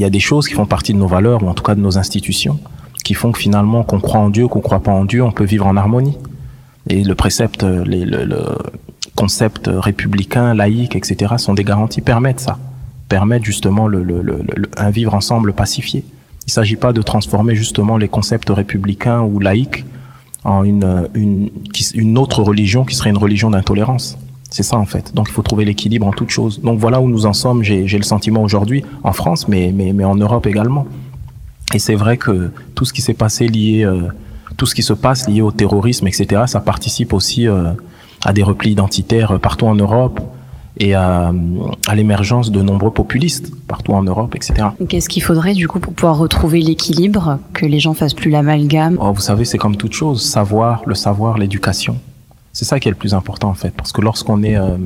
a, 0.04 0.10
des 0.10 0.20
choses 0.20 0.48
qui 0.48 0.54
font 0.54 0.66
partie 0.66 0.92
de 0.92 0.98
nos 0.98 1.06
valeurs, 1.06 1.42
ou 1.42 1.48
en 1.48 1.54
tout 1.54 1.62
cas 1.62 1.74
de 1.74 1.80
nos 1.80 1.98
institutions, 1.98 2.58
qui 3.04 3.14
font 3.14 3.32
que 3.32 3.38
finalement, 3.38 3.82
qu'on 3.84 4.00
croit 4.00 4.20
en 4.20 4.30
Dieu, 4.30 4.48
qu'on 4.48 4.60
croit 4.60 4.82
pas 4.82 4.92
en 4.92 5.04
Dieu, 5.04 5.22
on 5.22 5.32
peut 5.32 5.44
vivre 5.44 5.66
en 5.66 5.76
harmonie. 5.76 6.16
Et 6.88 7.02
le 7.02 7.14
précepte, 7.14 7.62
les, 7.62 8.04
le, 8.04 8.24
le, 8.24 8.40
concept 9.14 9.70
républicain, 9.72 10.54
laïque, 10.54 10.96
etc., 10.96 11.34
sont 11.38 11.54
des 11.54 11.64
garanties, 11.64 12.00
permettent 12.00 12.40
ça, 12.40 12.58
permettent 13.08 13.44
justement 13.44 13.88
un 14.76 14.90
vivre 14.90 15.14
ensemble 15.14 15.52
pacifié. 15.52 16.04
Il 16.42 16.48
ne 16.48 16.52
s'agit 16.52 16.76
pas 16.76 16.92
de 16.92 17.00
transformer 17.00 17.54
justement 17.54 17.96
les 17.96 18.08
concepts 18.08 18.50
républicains 18.50 19.22
ou 19.22 19.38
laïques 19.38 19.84
en 20.42 20.62
une 20.64 22.18
autre 22.18 22.42
religion 22.42 22.84
qui 22.84 22.94
serait 22.94 23.10
une 23.10 23.18
religion 23.18 23.50
d'intolérance. 23.50 24.18
C'est 24.54 24.62
ça 24.62 24.76
en 24.76 24.87
fait. 24.87 25.12
Donc 25.16 25.26
il 25.28 25.32
faut 25.32 25.42
trouver 25.42 25.64
l'équilibre 25.64 26.06
en 26.06 26.12
toute 26.12 26.30
chose. 26.30 26.61
Donc 26.61 26.78
voilà 26.78 27.00
où 27.00 27.08
nous 27.08 27.26
en 27.26 27.32
sommes, 27.32 27.64
j'ai 27.64 27.84
le 27.84 28.04
sentiment 28.04 28.40
aujourd'hui, 28.40 28.84
en 29.02 29.12
France, 29.12 29.49
mais, 29.49 29.73
mais, 29.75 29.92
mais 29.92 30.04
en 30.04 30.14
Europe 30.14 30.46
également. 30.46 30.87
Et 31.75 31.80
c'est 31.80 31.96
vrai 31.96 32.18
que 32.18 32.52
tout 32.76 32.84
ce 32.84 32.92
qui 32.92 33.02
s'est 33.02 33.14
passé 33.14 33.49
lié, 33.49 33.84
euh, 33.84 34.02
tout 34.56 34.66
ce 34.66 34.76
qui 34.76 34.84
se 34.84 34.92
passe 34.92 35.28
lié 35.28 35.40
au 35.40 35.50
terrorisme, 35.50 36.06
etc., 36.06 36.42
ça 36.46 36.61
participe 36.61 37.14
aussi 37.14 37.49
euh, 37.49 37.73
à 38.25 38.32
des 38.32 38.44
replis 38.44 38.70
identitaires 38.70 39.40
partout 39.40 39.66
en 39.66 39.75
Europe 39.75 40.20
et 40.78 40.94
à, 40.94 41.32
à 41.88 41.94
l'émergence 41.96 42.52
de 42.52 42.62
nombreux 42.62 42.92
populistes 42.92 43.52
partout 43.66 43.94
en 43.94 44.04
Europe, 44.04 44.37
etc. 44.37 44.68
Qu'est-ce 44.88 45.08
qu'il 45.08 45.25
faudrait 45.25 45.54
du 45.54 45.66
coup 45.66 45.80
pour 45.80 45.94
pouvoir 45.94 46.16
retrouver 46.16 46.61
l'équilibre, 46.61 47.40
que 47.54 47.66
les 47.66 47.80
gens 47.80 47.94
fassent 47.94 48.14
plus 48.14 48.30
l'amalgame? 48.30 48.99
Oh, 49.00 49.12
Vous 49.12 49.20
savez, 49.20 49.44
c'est 49.46 49.58
comme 49.58 49.76
toute 49.76 49.94
chose, 49.94 50.23
savoir, 50.23 50.82
le 50.87 50.94
savoir, 50.94 51.38
l'éducation. 51.38 51.99
C'est 52.54 52.64
ça 52.64 52.80
qui 52.80 52.88
est 52.88 52.92
le 52.92 52.96
plus 52.96 53.14
important 53.14 53.50
en 53.50 53.54
fait, 53.54 53.73
parce 53.76 53.92
que 53.92 54.00
lorsqu'on 54.00 54.42
est 54.44 54.56
euh, 54.56 54.78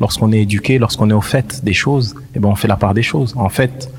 lorsqu'on 0.00 0.30
est 0.32 0.40
éduqué, 0.42 0.78
lorsqu'on 0.78 1.10
est 1.10 1.14
au 1.14 1.20
fait 1.20 1.62
des 1.64 1.72
choses, 1.74 2.14
eh 2.34 2.38
ben 2.38 2.48
on 2.48 2.54
fait 2.54 2.68
la 2.68 2.76
part 2.76 2.94
des 2.94 3.02
choses. 3.02 3.34
En 3.36 3.48
fait, 3.48 3.90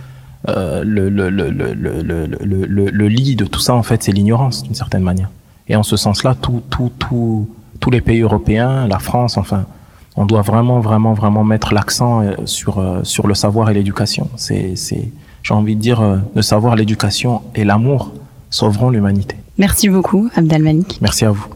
euh, 0.48 0.84
le, 0.86 1.10
le, 1.10 1.30
le, 1.30 1.52
le, 1.52 1.74
le, 1.74 2.26
le, 2.26 2.90
le, 2.90 3.08
lit 3.08 3.36
de 3.36 3.46
tout 3.46 3.60
ça 3.60 3.76
en 3.76 3.84
fait, 3.84 4.02
c'est 4.02 4.14
l'ignorance 4.14 4.64
d'une 4.64 4.76
certaine 4.76 5.04
manière. 5.04 5.30
Et 5.68 5.76
en 5.76 5.84
ce 5.84 5.98
sens-là, 5.98 6.36
tout, 6.36 6.64
tout, 6.70 6.92
tout, 6.98 7.48
tous 7.82 7.92
les 7.92 8.02
pays 8.02 8.22
européens, 8.22 8.88
la 8.88 9.00
France, 9.00 9.38
enfin, 9.38 9.66
on 10.16 10.26
doit 10.26 10.42
vraiment, 10.42 10.80
vraiment, 10.80 11.14
vraiment 11.14 11.44
mettre 11.44 11.74
l'accent 11.74 12.22
euh, 12.22 12.32
sur 12.46 12.80
euh, 12.80 13.04
sur 13.04 13.28
le 13.28 13.36
savoir 13.36 13.70
et 13.70 13.74
l'éducation. 13.74 14.30
C'est, 14.38 14.78
c'est, 14.78 15.12
j'ai 15.44 15.54
envie 15.54 15.76
de 15.76 15.82
dire, 15.82 16.02
le 16.34 16.42
savoir, 16.42 16.76
l'éducation 16.78 17.42
et 17.56 17.66
l'amour 17.66 18.14
sauveront 18.50 18.90
l'humanité. 18.90 19.36
Merci 19.58 19.90
beaucoup, 19.90 20.30
Abdel 20.36 20.64
Malik. 20.64 21.00
Merci 21.02 21.26
à 21.26 21.32
vous. 21.32 21.48